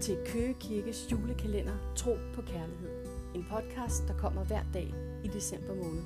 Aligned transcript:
til 0.00 0.16
Køge 0.26 0.54
Kirkes 0.60 1.12
julekalender 1.12 1.94
Tro 1.96 2.16
på 2.34 2.42
Kærlighed. 2.42 2.90
En 3.34 3.46
podcast, 3.50 4.08
der 4.08 4.14
kommer 4.14 4.44
hver 4.44 4.62
dag 4.74 4.94
i 5.24 5.28
december 5.28 5.74
måned. 5.74 6.02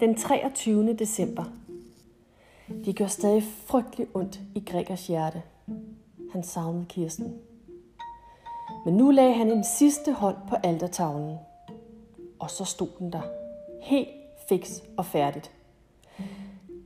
Den 0.00 0.14
23. 0.14 0.92
december. 0.92 1.44
Det 2.84 2.96
gør 2.96 3.06
stadig 3.06 3.42
frygtelig 3.42 4.06
ondt 4.14 4.40
i 4.54 4.62
Gregers 4.66 5.06
hjerte. 5.06 5.42
Han 6.32 6.42
savnede 6.42 6.86
Kirsten. 6.88 7.34
Men 8.84 8.96
nu 8.96 9.10
lagde 9.10 9.34
han 9.34 9.50
en 9.50 9.64
sidste 9.64 10.12
hånd 10.12 10.36
på 10.48 10.54
altertavlen. 10.62 11.38
Og 12.38 12.50
så 12.50 12.64
stod 12.64 12.88
den 12.98 13.12
der. 13.12 13.22
Helt 13.82 14.19
fix 14.50 14.70
og 14.96 15.06
færdigt. 15.06 15.50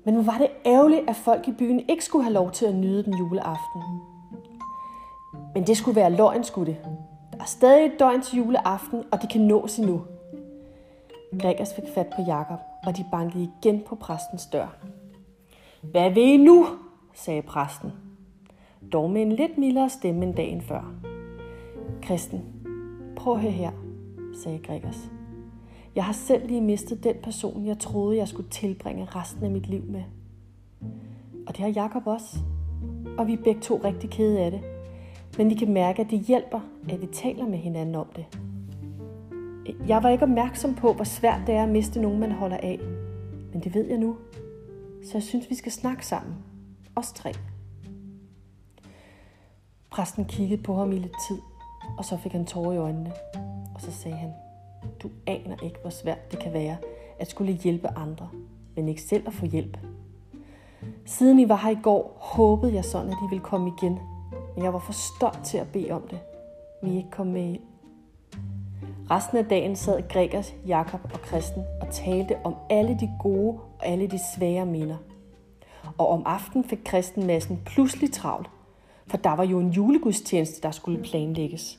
Men 0.05 0.15
hvor 0.15 0.23
var 0.23 0.39
det 0.39 0.49
ærgerligt, 0.67 1.11
at 1.11 1.17
folk 1.17 1.49
i 1.49 1.53
byen 1.53 1.81
ikke 1.89 2.05
skulle 2.05 2.23
have 2.23 2.33
lov 2.33 2.51
til 2.51 2.67
at 2.67 2.75
nyde 2.75 3.05
den 3.05 3.15
juleaften. 3.19 3.83
Men 5.55 5.67
det 5.67 5.77
skulle 5.77 5.97
være 5.97 6.11
løgn, 6.11 6.45
skulle 6.45 6.73
det. 6.73 6.81
Der 7.33 7.39
er 7.41 7.45
stadig 7.45 7.87
et 7.87 7.99
døgn 7.99 8.23
til 8.23 8.39
juleaften, 8.39 9.03
og 9.13 9.23
det 9.23 9.31
kan 9.31 9.41
nås 9.41 9.79
endnu. 9.79 10.03
Gregers 11.41 11.75
fik 11.75 11.85
fat 11.95 12.07
på 12.17 12.23
Jakob, 12.27 12.59
og 12.87 12.97
de 12.97 13.05
bankede 13.11 13.49
igen 13.61 13.83
på 13.87 13.95
præstens 13.95 14.47
dør. 14.47 14.77
Hvad 15.83 16.11
vil 16.11 16.23
I 16.23 16.37
nu? 16.37 16.67
sagde 17.15 17.43
præsten. 17.43 17.93
Dog 18.93 19.11
med 19.11 19.23
en 19.23 19.33
lidt 19.33 19.59
mildere 19.59 19.91
stemme 19.91 20.25
end 20.25 20.35
dagen 20.35 20.63
før. 20.63 20.95
Kristen, 22.03 22.45
prøv 23.17 23.35
at 23.35 23.41
høre 23.41 23.53
her, 23.53 23.71
sagde 24.43 24.59
Gregers. 24.59 25.11
Jeg 25.95 26.05
har 26.05 26.13
selv 26.13 26.47
lige 26.47 26.61
mistet 26.61 27.05
den 27.05 27.15
person, 27.23 27.67
jeg 27.67 27.79
troede, 27.79 28.17
jeg 28.17 28.29
skulle 28.29 28.51
tilbringe 28.51 29.05
resten 29.05 29.45
af 29.45 29.51
mit 29.51 29.67
liv 29.67 29.83
med. 29.83 30.03
Og 31.47 31.57
det 31.57 31.57
har 31.57 31.69
Jakob 31.69 32.07
også. 32.07 32.39
Og 33.19 33.27
vi 33.27 33.33
er 33.33 33.43
begge 33.45 33.61
to 33.61 33.81
rigtig 33.85 34.11
kede 34.11 34.41
af 34.41 34.51
det. 34.51 34.61
Men 35.39 35.51
vi 35.51 35.55
kan 35.55 35.73
mærke, 35.73 36.03
at 36.03 36.11
det 36.11 36.21
hjælper, 36.21 36.61
at 36.89 37.01
vi 37.01 37.07
taler 37.07 37.47
med 37.47 37.59
hinanden 37.59 37.95
om 37.95 38.07
det. 38.17 38.39
Jeg 39.89 40.03
var 40.03 40.09
ikke 40.09 40.25
opmærksom 40.25 40.75
på, 40.75 40.93
hvor 40.93 41.05
svært 41.05 41.41
det 41.47 41.55
er 41.55 41.63
at 41.63 41.69
miste 41.69 42.01
nogen, 42.01 42.21
man 42.21 42.33
holder 42.33 42.57
af. 42.57 42.81
Men 43.53 43.63
det 43.63 43.75
ved 43.75 43.89
jeg 43.89 43.99
nu. 43.99 44.17
Så 45.03 45.11
jeg 45.15 45.23
synes, 45.23 45.51
vi 45.51 45.55
skal 45.55 45.73
snakke 45.73 46.07
sammen. 46.07 46.35
Os 46.97 47.13
tre. 47.13 47.33
Præsten 49.91 50.25
kiggede 50.25 50.63
på 50.63 50.75
ham 50.75 50.93
i 50.93 50.97
lidt 50.97 51.17
tid, 51.29 51.39
og 51.99 52.05
så 52.05 52.17
fik 52.17 52.33
han 52.33 52.47
tårer 52.47 52.73
i 52.73 52.77
øjnene. 52.77 53.13
Og 53.75 53.81
så 53.81 53.93
sagde 53.93 54.17
han, 54.17 54.31
du 55.03 55.11
aner 55.27 55.57
ikke, 55.63 55.79
hvor 55.81 55.91
svært 55.91 56.31
det 56.31 56.39
kan 56.39 56.53
være 56.53 56.77
at 57.19 57.31
skulle 57.31 57.53
hjælpe 57.53 57.89
andre, 57.89 58.29
men 58.77 58.89
ikke 58.89 59.03
selv 59.03 59.27
at 59.27 59.33
få 59.33 59.47
hjælp. 59.47 59.79
Siden 61.07 61.39
I 61.39 61.49
var 61.49 61.57
her 61.57 61.71
i 61.71 61.79
går, 61.83 62.17
håbede 62.21 62.75
jeg 62.75 62.85
sådan, 62.85 63.11
at 63.11 63.17
I 63.27 63.29
ville 63.31 63.45
komme 63.45 63.73
igen. 63.79 63.99
Men 64.55 64.65
jeg 64.65 64.73
var 64.73 64.79
for 64.79 64.93
stolt 64.93 65.45
til 65.45 65.59
at 65.59 65.69
bede 65.73 65.91
om 65.91 66.03
det. 66.11 66.19
Men 66.83 66.93
I 66.93 66.97
ikke 66.97 67.11
kom 67.11 67.27
med. 67.27 67.57
Resten 69.11 69.39
af 69.39 69.45
dagen 69.45 69.77
sad 69.77 70.09
Gregers, 70.09 70.55
Jakob 70.67 71.01
og 71.05 71.21
Kristen 71.21 71.63
og 71.81 71.89
talte 71.91 72.37
om 72.45 72.55
alle 72.71 72.97
de 73.01 73.11
gode 73.21 73.59
og 73.79 73.87
alle 73.87 74.07
de 74.07 74.19
svære 74.37 74.67
minder. 74.67 74.97
Og 75.99 76.09
om 76.09 76.23
aftenen 76.27 76.65
fik 76.65 76.79
Kristen 76.85 77.27
massen 77.27 77.63
pludselig 77.67 78.13
travlt, 78.13 78.51
for 79.07 79.17
der 79.17 79.31
var 79.31 79.45
jo 79.45 79.59
en 79.61 79.71
julegudstjeneste, 79.71 80.63
der 80.63 80.71
skulle 80.71 81.03
planlægges. 81.03 81.79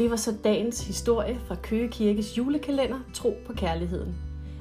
Det 0.00 0.10
var 0.10 0.16
så 0.16 0.34
dagens 0.44 0.86
historie 0.86 1.40
fra 1.46 1.54
Køge 1.62 1.88
Kirkes 1.88 2.38
julekalender 2.38 2.98
Tro 3.14 3.36
på 3.46 3.52
Kærligheden. 3.52 4.14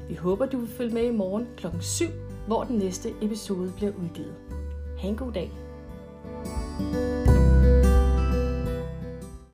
Vi 0.10 0.16
håber, 0.16 0.46
du 0.46 0.58
vil 0.58 0.70
følge 0.70 0.94
med 0.94 1.04
i 1.04 1.12
morgen 1.12 1.48
kl. 1.58 1.68
7, 1.82 2.06
hvor 2.48 2.64
den 2.64 2.78
næste 2.78 3.10
episode 3.22 3.74
bliver 3.76 3.92
udgivet. 3.92 4.36
Ha' 4.98 5.08
en 5.08 5.16
god 5.16 5.32
dag. 5.32 5.52
thank 6.80 6.96
you 6.96 7.19